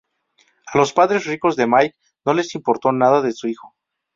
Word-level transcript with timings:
A 0.73 0.79
los 0.79 0.93
padres 0.93 1.27
ricos 1.27 1.55
de 1.55 1.67
Mike 1.67 1.95
no 2.25 2.33
les 2.33 2.55
importa 2.55 2.91
nada 2.91 3.21
de 3.21 3.31
su 3.33 3.47
hijo. 3.47 3.75